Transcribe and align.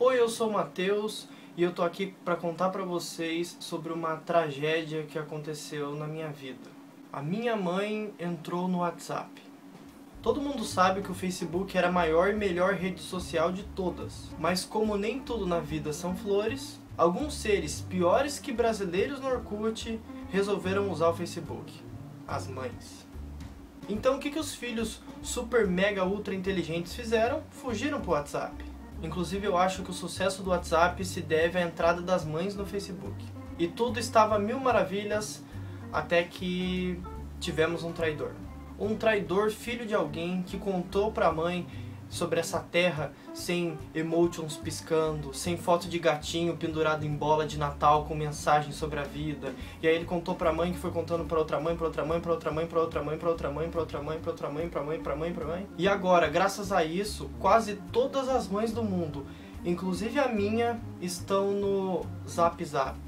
Oi, 0.00 0.20
eu 0.20 0.28
sou 0.28 0.48
o 0.48 0.52
Matheus 0.52 1.26
e 1.56 1.62
eu 1.64 1.72
tô 1.72 1.82
aqui 1.82 2.14
para 2.24 2.36
contar 2.36 2.68
para 2.68 2.84
vocês 2.84 3.56
sobre 3.58 3.92
uma 3.92 4.14
tragédia 4.14 5.02
que 5.02 5.18
aconteceu 5.18 5.96
na 5.96 6.06
minha 6.06 6.28
vida. 6.28 6.70
A 7.12 7.20
minha 7.20 7.56
mãe 7.56 8.14
entrou 8.16 8.68
no 8.68 8.78
WhatsApp. 8.78 9.42
Todo 10.22 10.40
mundo 10.40 10.62
sabe 10.64 11.02
que 11.02 11.10
o 11.10 11.16
Facebook 11.16 11.76
era 11.76 11.88
a 11.88 11.92
maior 11.92 12.28
e 12.28 12.32
melhor 12.32 12.74
rede 12.74 13.00
social 13.00 13.50
de 13.50 13.64
todas, 13.64 14.30
mas 14.38 14.64
como 14.64 14.96
nem 14.96 15.18
tudo 15.18 15.44
na 15.44 15.58
vida 15.58 15.92
são 15.92 16.14
flores, 16.14 16.80
alguns 16.96 17.34
seres 17.34 17.80
piores 17.80 18.38
que 18.38 18.52
brasileiros 18.52 19.18
no 19.18 19.26
Orkut 19.26 20.00
resolveram 20.30 20.92
usar 20.92 21.08
o 21.08 21.14
Facebook. 21.14 21.72
As 22.24 22.46
mães. 22.46 23.04
Então 23.88 24.14
o 24.14 24.20
que, 24.20 24.30
que 24.30 24.38
os 24.38 24.54
filhos 24.54 25.00
super 25.20 25.66
mega 25.66 26.04
ultra 26.04 26.36
inteligentes 26.36 26.94
fizeram? 26.94 27.42
Fugiram 27.50 28.00
pro 28.00 28.12
WhatsApp. 28.12 28.67
Inclusive 29.02 29.46
eu 29.46 29.56
acho 29.56 29.82
que 29.82 29.90
o 29.90 29.94
sucesso 29.94 30.42
do 30.42 30.50
WhatsApp 30.50 31.04
se 31.04 31.20
deve 31.20 31.58
à 31.58 31.62
entrada 31.62 32.02
das 32.02 32.24
mães 32.24 32.54
no 32.54 32.66
Facebook. 32.66 33.24
E 33.58 33.68
tudo 33.68 33.98
estava 33.98 34.38
mil 34.38 34.58
maravilhas 34.58 35.44
até 35.92 36.22
que 36.22 37.00
tivemos 37.40 37.82
um 37.82 37.92
traidor. 37.92 38.32
Um 38.78 38.96
traidor 38.96 39.50
filho 39.50 39.86
de 39.86 39.94
alguém 39.94 40.42
que 40.42 40.58
contou 40.58 41.10
para 41.12 41.28
a 41.28 41.32
mãe 41.32 41.66
sobre 42.08 42.40
essa 42.40 42.58
terra 42.58 43.12
sem 43.34 43.78
emotions 43.94 44.56
piscando, 44.56 45.34
sem 45.34 45.56
foto 45.56 45.88
de 45.88 45.98
gatinho 45.98 46.56
pendurado 46.56 47.04
em 47.04 47.14
bola 47.14 47.46
de 47.46 47.58
Natal 47.58 48.04
com 48.04 48.14
mensagem 48.14 48.72
sobre 48.72 48.98
a 48.98 49.04
vida. 49.04 49.54
E 49.82 49.86
aí 49.86 49.94
ele 49.94 50.04
contou 50.04 50.34
pra 50.34 50.52
mãe 50.52 50.72
que 50.72 50.78
foi 50.78 50.90
contando 50.90 51.24
pra 51.24 51.38
outra 51.38 51.60
mãe, 51.60 51.76
pra 51.76 51.86
outra 51.86 52.04
mãe, 52.04 52.20
pra 52.20 52.32
outra 52.32 52.50
mãe, 52.50 52.66
pra 52.66 52.80
outra 52.80 53.02
mãe, 53.02 53.18
pra 53.18 53.28
outra 53.28 53.50
mãe, 53.50 53.68
pra 53.68 53.80
outra 53.80 54.02
mãe, 54.02 54.18
pra 54.18 54.30
outra 54.30 54.50
mãe, 54.50 54.68
pra 54.68 54.82
mãe, 54.82 54.98
pra 54.98 55.16
mãe, 55.16 55.32
pra 55.32 55.44
mãe. 55.44 55.66
E 55.76 55.86
agora, 55.86 56.28
graças 56.28 56.72
a 56.72 56.84
isso, 56.84 57.30
quase 57.38 57.76
todas 57.92 58.28
as 58.28 58.48
mães 58.48 58.72
do 58.72 58.82
mundo, 58.82 59.26
inclusive 59.64 60.18
a 60.18 60.28
minha, 60.28 60.80
estão 61.00 61.52
no 61.52 62.06
Zap 62.28 62.64
Zap. 62.64 62.98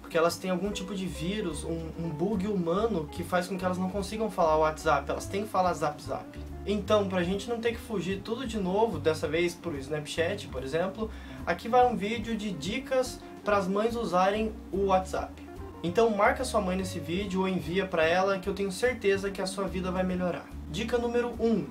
Porque 0.00 0.16
elas 0.16 0.36
têm 0.36 0.50
algum 0.50 0.70
tipo 0.70 0.94
de 0.94 1.06
vírus, 1.06 1.64
um, 1.64 1.90
um 1.98 2.08
bug 2.08 2.46
humano 2.46 3.08
que 3.10 3.24
faz 3.24 3.48
com 3.48 3.58
que 3.58 3.64
elas 3.64 3.78
não 3.78 3.90
consigam 3.90 4.30
falar 4.30 4.56
WhatsApp, 4.58 5.10
elas 5.10 5.26
têm 5.26 5.42
que 5.42 5.48
falar 5.48 5.72
Zap 5.74 6.00
Zap. 6.00 6.53
Então, 6.66 7.08
para 7.08 7.18
a 7.18 7.22
gente 7.22 7.48
não 7.48 7.60
ter 7.60 7.72
que 7.72 7.78
fugir 7.78 8.20
tudo 8.22 8.46
de 8.46 8.58
novo, 8.58 8.98
dessa 8.98 9.28
vez 9.28 9.54
para 9.54 9.72
o 9.72 9.76
Snapchat, 9.76 10.48
por 10.48 10.62
exemplo, 10.62 11.10
aqui 11.44 11.68
vai 11.68 11.86
um 11.86 11.96
vídeo 11.96 12.36
de 12.36 12.50
dicas 12.50 13.20
para 13.44 13.58
as 13.58 13.68
mães 13.68 13.94
usarem 13.94 14.52
o 14.72 14.86
WhatsApp. 14.86 15.44
Então 15.82 16.08
marca 16.08 16.44
sua 16.44 16.62
mãe 16.62 16.78
nesse 16.78 16.98
vídeo 16.98 17.42
ou 17.42 17.48
envia 17.48 17.84
para 17.84 18.06
ela 18.06 18.38
que 18.38 18.48
eu 18.48 18.54
tenho 18.54 18.72
certeza 18.72 19.30
que 19.30 19.42
a 19.42 19.46
sua 19.46 19.68
vida 19.68 19.90
vai 19.90 20.02
melhorar. 20.02 20.46
Dica 20.70 20.96
número 20.96 21.34
1. 21.38 21.46
Um, 21.46 21.66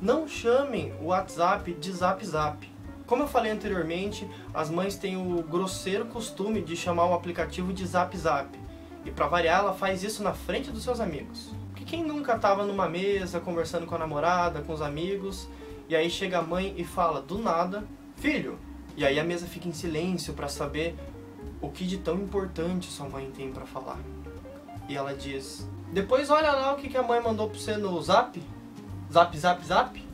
não 0.00 0.26
chamem 0.26 0.92
o 1.00 1.06
WhatsApp 1.06 1.72
de 1.74 1.92
Zap 1.92 2.26
Zap. 2.26 2.68
Como 3.06 3.22
eu 3.22 3.28
falei 3.28 3.52
anteriormente, 3.52 4.28
as 4.52 4.68
mães 4.68 4.96
têm 4.96 5.16
o 5.16 5.40
grosseiro 5.44 6.06
costume 6.06 6.60
de 6.60 6.74
chamar 6.74 7.06
o 7.06 7.14
aplicativo 7.14 7.72
de 7.72 7.86
Zap 7.86 8.16
Zap. 8.16 8.48
E 9.04 9.12
para 9.12 9.28
variar, 9.28 9.60
ela 9.60 9.74
faz 9.74 10.02
isso 10.02 10.24
na 10.24 10.32
frente 10.32 10.72
dos 10.72 10.82
seus 10.82 10.98
amigos. 10.98 11.54
Quem 11.92 12.02
nunca 12.02 12.36
estava 12.36 12.64
numa 12.64 12.88
mesa 12.88 13.38
conversando 13.38 13.84
com 13.84 13.94
a 13.94 13.98
namorada, 13.98 14.62
com 14.62 14.72
os 14.72 14.80
amigos, 14.80 15.46
e 15.90 15.94
aí 15.94 16.08
chega 16.08 16.38
a 16.38 16.42
mãe 16.42 16.72
e 16.78 16.84
fala 16.86 17.20
do 17.20 17.36
nada, 17.36 17.84
filho, 18.16 18.58
e 18.96 19.04
aí 19.04 19.20
a 19.20 19.22
mesa 19.22 19.46
fica 19.46 19.68
em 19.68 19.74
silêncio 19.74 20.32
para 20.32 20.48
saber 20.48 20.96
o 21.60 21.68
que 21.68 21.84
de 21.86 21.98
tão 21.98 22.14
importante 22.14 22.90
sua 22.90 23.06
mãe 23.10 23.30
tem 23.30 23.52
para 23.52 23.66
falar. 23.66 23.98
E 24.88 24.96
ela 24.96 25.14
diz: 25.14 25.68
Depois 25.92 26.30
olha 26.30 26.52
lá 26.52 26.72
o 26.72 26.76
que, 26.76 26.88
que 26.88 26.96
a 26.96 27.02
mãe 27.02 27.20
mandou 27.20 27.50
pra 27.50 27.58
você 27.58 27.76
no 27.76 28.00
zap. 28.00 28.42
Zap, 29.12 29.38
zap, 29.38 29.62
zap. 29.62 30.08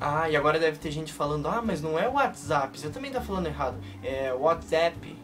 Ah, 0.00 0.30
e 0.30 0.36
agora 0.36 0.58
deve 0.58 0.78
ter 0.78 0.90
gente 0.90 1.12
falando: 1.12 1.46
Ah, 1.46 1.60
mas 1.62 1.82
não 1.82 1.98
é 1.98 2.08
WhatsApp. 2.08 2.80
Você 2.80 2.88
também 2.88 3.12
tá 3.12 3.20
falando 3.20 3.46
errado. 3.46 3.76
É 4.02 4.32
WhatsApp. 4.32 5.14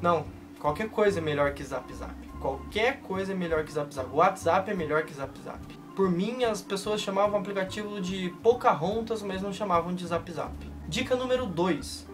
Não, 0.00 0.24
Qualquer 0.60 0.88
coisa 0.88 1.18
é 1.18 1.22
melhor 1.22 1.52
que 1.52 1.62
Zap 1.62 1.92
Zap. 1.92 2.14
Qualquer 2.40 3.00
coisa 3.00 3.32
é 3.32 3.34
melhor 3.34 3.64
que 3.64 3.72
Zap 3.72 3.94
Zap. 3.94 4.08
WhatsApp 4.12 4.70
é 4.70 4.74
melhor 4.74 5.04
que 5.04 5.14
Zap 5.14 5.38
Zap. 5.40 5.60
Por 5.94 6.10
mim, 6.10 6.44
as 6.44 6.60
pessoas 6.60 7.00
chamavam 7.00 7.36
o 7.36 7.40
aplicativo 7.40 8.00
de 8.00 8.30
Pocahontas, 8.42 9.22
mas 9.22 9.42
não 9.42 9.52
chamavam 9.52 9.94
de 9.94 10.06
Zap 10.06 10.30
Zap. 10.30 10.54
Dica 10.88 11.16
número 11.16 11.46
2. 11.46 12.06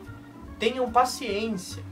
Tenham 0.58 0.91
paciência. 0.91 1.82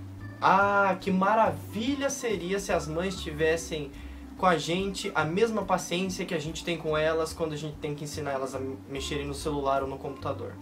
Ah, 0.41 0.97
que 1.01 1.11
maravilha 1.11 2.09
seria 2.09 2.59
se 2.59 2.73
as 2.73 2.89
mães 2.89 3.21
tivessem 3.21 3.91
com 4.39 4.47
a 4.47 4.57
gente 4.57 5.13
a 5.15 5.23
mesma 5.23 5.65
paciência 5.65 6.25
que 6.25 6.35
a 6.35 6.39
gente 6.39 6.65
tem 6.65 6.79
com 6.79 6.97
elas 6.97 7.35
quando 7.35 7.53
a 7.53 7.57
gente 7.57 7.77
tem 7.77 7.95
que 7.95 8.05
ensinar 8.05 8.31
elas 8.31 8.55
a 8.55 8.61
mexerem 8.89 9.27
no 9.27 9.35
celular 9.35 9.83
ou 9.83 9.89
no 9.89 9.99
computador. 9.99 10.55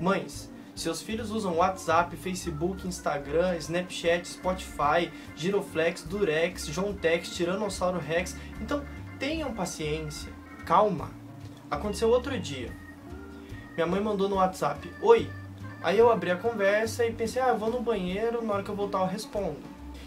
Mães, 0.00 0.50
seus 0.80 1.02
filhos 1.02 1.30
usam 1.30 1.56
WhatsApp, 1.56 2.16
Facebook, 2.16 2.86
Instagram, 2.86 3.56
Snapchat, 3.56 4.26
Spotify, 4.26 5.10
Giroflex, 5.36 6.02
Durex, 6.04 6.66
Jontex, 6.68 7.34
Tiranossauro 7.34 7.98
Rex. 7.98 8.36
Então 8.60 8.82
tenham 9.18 9.52
paciência, 9.52 10.32
calma. 10.64 11.10
Aconteceu 11.70 12.08
outro 12.08 12.38
dia. 12.38 12.72
Minha 13.74 13.86
mãe 13.86 14.00
mandou 14.00 14.28
no 14.28 14.36
WhatsApp: 14.36 14.90
Oi. 15.02 15.28
Aí 15.82 15.98
eu 15.98 16.10
abri 16.10 16.30
a 16.30 16.36
conversa 16.36 17.04
e 17.06 17.12
pensei: 17.12 17.40
Ah, 17.40 17.52
vou 17.52 17.70
no 17.70 17.80
banheiro, 17.80 18.44
na 18.44 18.54
hora 18.54 18.62
que 18.62 18.70
eu 18.70 18.76
voltar 18.76 19.00
eu 19.00 19.06
respondo. 19.06 19.60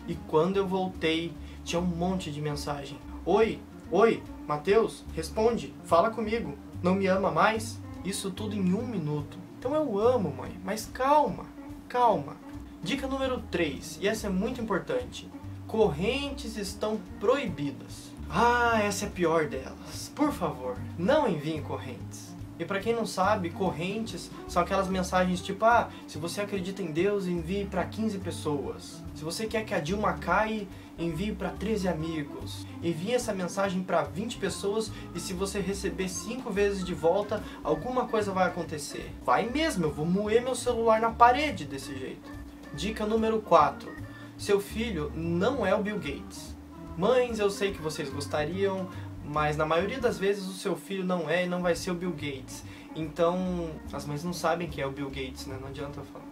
E 0.08 0.16
quando 0.28 0.58
eu 0.58 0.68
voltei, 0.68 1.34
tinha 1.64 1.80
um 1.80 1.86
monte 1.86 2.32
de 2.32 2.42
mensagem: 2.42 2.98
Oi, 3.26 3.60
oi, 3.92 4.22
Matheus, 4.48 5.06
responde, 5.16 5.74
fala 5.84 6.10
comigo, 6.10 6.58
não 6.82 6.96
me 6.96 7.08
ama 7.08 7.32
mais? 7.32 7.80
Isso 8.04 8.32
tudo 8.32 8.56
em 8.56 8.74
um 8.74 8.86
minuto. 8.86 9.38
Então 9.64 9.74
eu 9.74 9.98
amo, 9.98 10.30
mãe, 10.30 10.52
mas 10.62 10.86
calma, 10.86 11.46
calma. 11.88 12.36
Dica 12.84 13.08
número 13.08 13.42
3, 13.50 14.00
e 14.02 14.10
essa 14.10 14.28
é 14.28 14.30
muito 14.30 14.60
importante: 14.60 15.26
correntes 15.66 16.58
estão 16.58 17.00
proibidas. 17.18 18.12
Ah, 18.30 18.82
essa 18.84 19.06
é 19.06 19.08
a 19.08 19.12
pior 19.12 19.48
delas. 19.48 20.12
Por 20.14 20.34
favor, 20.34 20.76
não 21.00 21.30
enviem 21.30 21.64
correntes. 21.64 22.36
E 22.60 22.66
para 22.66 22.80
quem 22.80 22.94
não 22.94 23.06
sabe, 23.06 23.50
correntes 23.50 24.30
são 24.48 24.62
aquelas 24.62 24.88
mensagens 24.88 25.42
tipo: 25.42 25.66
ah, 25.66 25.90
se 26.08 26.18
você 26.18 26.42
acredita 26.42 26.82
em 26.82 26.92
Deus, 26.92 27.26
envie 27.26 27.66
para 27.66 27.84
15 27.84 28.20
pessoas. 28.20 29.02
Se 29.16 29.24
você 29.24 29.48
quer 29.48 29.66
que 29.66 29.74
a 29.74 29.80
Dilma 29.80 30.14
caia, 30.14 30.68
envie 30.98 31.34
para 31.34 31.50
13 31.50 31.88
amigos. 31.88 32.66
Envie 32.82 33.14
essa 33.14 33.34
mensagem 33.34 33.82
para 33.82 34.04
20 34.04 34.38
pessoas 34.38 34.92
e 35.16 35.20
se 35.20 35.34
você 35.34 35.60
receber 35.60 36.08
5 36.08 36.52
vezes 36.52 36.84
de 36.84 36.94
volta, 36.94 37.44
alguma 37.64 38.08
coisa 38.08 38.32
vai 38.32 38.48
acontecer. 38.48 39.12
Vai 39.26 39.50
mesmo, 39.50 39.86
eu 39.86 39.92
vou 39.92 40.06
moer 40.06 40.44
meu 40.44 40.56
celular 40.56 41.02
na 41.02 41.10
parede 41.10 41.66
desse 41.66 41.98
jeito. 41.98 42.32
Dica 42.74 43.06
número 43.06 43.42
4. 43.42 43.92
Seu 44.38 44.60
filho 44.60 45.12
não 45.16 45.66
é 45.66 45.76
o 45.76 45.82
Bill 45.82 45.98
Gates. 45.98 46.54
Mães, 46.98 47.40
eu 47.40 47.50
sei 47.50 47.72
que 47.72 47.82
vocês 47.82 48.10
gostariam, 48.10 48.88
mas 49.26 49.58
na 49.58 49.66
maioria 49.66 50.00
das 50.00 50.18
vezes 50.18 50.46
o 50.48 50.54
seu 50.54 50.76
filho 50.76 51.04
não 51.04 51.30
é 51.30 51.46
e 51.46 51.48
não 51.48 51.62
vai 51.62 51.76
ser 51.76 51.92
o 51.92 51.96
Bill 51.96 52.12
Gates. 52.12 52.64
Então, 52.96 53.72
as 53.92 54.06
mães 54.06 54.24
não 54.24 54.34
sabem 54.34 54.70
quem 54.70 54.84
é 54.84 54.88
o 54.88 54.92
Bill 54.92 55.10
Gates, 55.10 55.48
né? 55.48 55.58
Não 55.60 55.70
adianta 55.70 56.02
falar. 56.02 56.26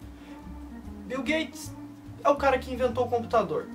Bill 1.08 1.24
Gates 1.24 1.74
é 2.24 2.30
o 2.30 2.36
cara 2.36 2.60
que 2.60 2.72
inventou 2.72 3.06
o 3.06 3.10
computador. 3.10 3.68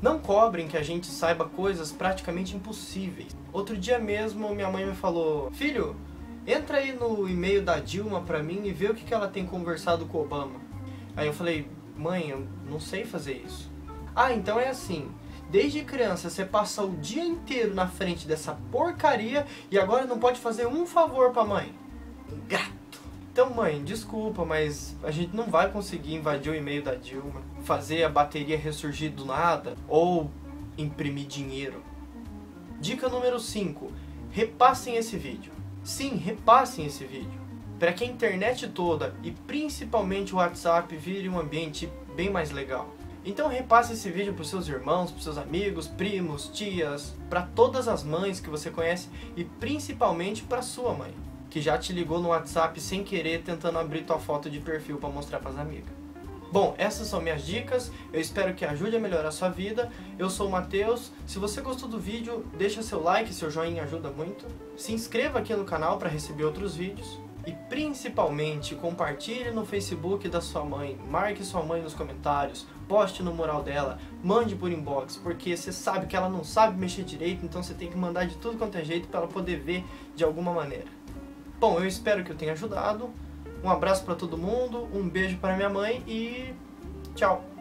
Não 0.00 0.18
cobrem 0.18 0.68
que 0.68 0.76
a 0.76 0.82
gente 0.82 1.08
saiba 1.08 1.44
coisas 1.44 1.90
praticamente 1.90 2.54
impossíveis. 2.54 3.36
Outro 3.52 3.76
dia 3.76 3.98
mesmo, 3.98 4.54
minha 4.54 4.70
mãe 4.70 4.86
me 4.86 4.94
falou: 4.94 5.50
Filho, 5.50 5.96
entra 6.46 6.78
aí 6.78 6.92
no 6.92 7.28
e-mail 7.28 7.62
da 7.62 7.80
Dilma 7.80 8.20
pra 8.20 8.40
mim 8.40 8.60
e 8.64 8.70
vê 8.70 8.86
o 8.86 8.94
que, 8.94 9.12
ela 9.12 9.26
tem 9.26 9.44
conversado 9.44 10.06
com 10.06 10.18
o 10.18 10.22
Obama. 10.22 10.60
Aí 11.16 11.26
eu 11.26 11.32
falei: 11.32 11.68
Mãe, 11.96 12.30
eu 12.30 12.46
não 12.70 12.78
sei 12.78 13.04
fazer 13.04 13.42
isso. 13.44 13.68
Ah, 14.20 14.32
então 14.32 14.58
é 14.58 14.68
assim. 14.68 15.08
Desde 15.48 15.84
criança 15.84 16.28
você 16.28 16.44
passa 16.44 16.82
o 16.82 16.90
dia 16.96 17.22
inteiro 17.24 17.72
na 17.72 17.86
frente 17.86 18.26
dessa 18.26 18.58
porcaria 18.72 19.46
e 19.70 19.78
agora 19.78 20.06
não 20.06 20.18
pode 20.18 20.40
fazer 20.40 20.66
um 20.66 20.84
favor 20.84 21.30
pra 21.30 21.44
mãe. 21.44 21.72
Gato. 22.48 23.00
Então, 23.30 23.48
mãe, 23.54 23.80
desculpa, 23.84 24.44
mas 24.44 24.96
a 25.04 25.12
gente 25.12 25.36
não 25.36 25.44
vai 25.44 25.70
conseguir 25.70 26.16
invadir 26.16 26.50
o 26.50 26.56
e-mail 26.56 26.82
da 26.82 26.96
Dilma, 26.96 27.40
fazer 27.62 28.02
a 28.02 28.08
bateria 28.08 28.58
ressurgir 28.58 29.12
do 29.12 29.24
nada 29.24 29.76
ou 29.86 30.28
imprimir 30.76 31.28
dinheiro. 31.28 31.80
Dica 32.80 33.08
número 33.08 33.38
5: 33.38 33.92
repassem 34.32 34.96
esse 34.96 35.16
vídeo. 35.16 35.52
Sim, 35.84 36.16
repassem 36.16 36.86
esse 36.86 37.04
vídeo. 37.04 37.40
Para 37.78 37.92
que 37.92 38.02
a 38.02 38.08
internet 38.08 38.66
toda 38.66 39.14
e 39.22 39.30
principalmente 39.30 40.34
o 40.34 40.38
WhatsApp 40.38 40.96
vire 40.96 41.28
um 41.28 41.38
ambiente 41.38 41.88
bem 42.16 42.28
mais 42.28 42.50
legal. 42.50 42.97
Então 43.28 43.46
repasse 43.46 43.92
esse 43.92 44.10
vídeo 44.10 44.32
para 44.32 44.40
os 44.40 44.48
seus 44.48 44.66
irmãos, 44.68 45.10
para 45.10 45.20
seus 45.20 45.36
amigos, 45.36 45.86
primos, 45.86 46.48
tias, 46.48 47.14
para 47.28 47.42
todas 47.42 47.86
as 47.86 48.02
mães 48.02 48.40
que 48.40 48.48
você 48.48 48.70
conhece 48.70 49.10
e 49.36 49.44
principalmente 49.44 50.44
para 50.44 50.62
sua 50.62 50.94
mãe 50.94 51.12
que 51.50 51.60
já 51.60 51.76
te 51.76 51.92
ligou 51.92 52.20
no 52.20 52.28
WhatsApp 52.28 52.80
sem 52.80 53.04
querer 53.04 53.42
tentando 53.42 53.78
abrir 53.78 54.04
tua 54.04 54.18
foto 54.18 54.48
de 54.48 54.60
perfil 54.60 54.96
para 54.96 55.10
mostrar 55.10 55.40
para 55.40 55.50
as 55.50 55.58
amigas. 55.58 55.92
Bom, 56.50 56.74
essas 56.78 57.06
são 57.06 57.20
minhas 57.20 57.44
dicas, 57.44 57.92
eu 58.10 58.18
espero 58.18 58.54
que 58.54 58.64
ajude 58.64 58.96
a 58.96 59.00
melhorar 59.00 59.28
a 59.28 59.32
sua 59.32 59.50
vida. 59.50 59.92
Eu 60.18 60.30
sou 60.30 60.48
o 60.48 60.50
Matheus, 60.50 61.12
se 61.26 61.38
você 61.38 61.60
gostou 61.60 61.86
do 61.86 61.98
vídeo, 61.98 62.46
deixa 62.56 62.82
seu 62.82 63.02
like, 63.02 63.34
seu 63.34 63.50
joinha 63.50 63.82
ajuda 63.82 64.10
muito. 64.10 64.46
Se 64.74 64.94
inscreva 64.94 65.38
aqui 65.38 65.54
no 65.54 65.66
canal 65.66 65.98
para 65.98 66.08
receber 66.08 66.44
outros 66.44 66.74
vídeos. 66.74 67.27
E 67.46 67.52
principalmente, 67.68 68.74
compartilhe 68.74 69.50
no 69.50 69.64
Facebook 69.64 70.28
da 70.28 70.40
sua 70.40 70.64
mãe, 70.64 70.98
marque 71.08 71.42
sua 71.42 71.62
mãe 71.62 71.80
nos 71.80 71.94
comentários, 71.94 72.66
poste 72.86 73.22
no 73.22 73.32
mural 73.32 73.62
dela, 73.62 73.98
mande 74.22 74.54
por 74.54 74.70
inbox, 74.70 75.16
porque 75.16 75.56
você 75.56 75.72
sabe 75.72 76.06
que 76.06 76.16
ela 76.16 76.28
não 76.28 76.44
sabe 76.44 76.78
mexer 76.78 77.04
direito, 77.04 77.44
então 77.44 77.62
você 77.62 77.74
tem 77.74 77.88
que 77.88 77.96
mandar 77.96 78.26
de 78.26 78.36
tudo 78.36 78.58
quanto 78.58 78.76
é 78.76 78.84
jeito 78.84 79.08
para 79.08 79.20
ela 79.20 79.28
poder 79.28 79.60
ver 79.60 79.84
de 80.14 80.24
alguma 80.24 80.52
maneira. 80.52 80.86
Bom, 81.58 81.78
eu 81.78 81.86
espero 81.86 82.22
que 82.22 82.30
eu 82.30 82.36
tenha 82.36 82.52
ajudado. 82.52 83.10
Um 83.62 83.70
abraço 83.70 84.04
para 84.04 84.14
todo 84.14 84.38
mundo, 84.38 84.88
um 84.94 85.08
beijo 85.08 85.38
para 85.38 85.56
minha 85.56 85.68
mãe 85.68 86.02
e 86.06 86.54
tchau! 87.14 87.57